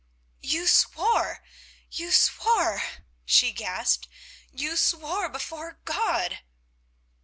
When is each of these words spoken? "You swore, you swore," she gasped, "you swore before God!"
"You 0.41 0.65
swore, 0.65 1.43
you 1.91 2.09
swore," 2.11 2.81
she 3.23 3.51
gasped, 3.51 4.07
"you 4.51 4.75
swore 4.75 5.29
before 5.29 5.73
God!" 5.85 6.39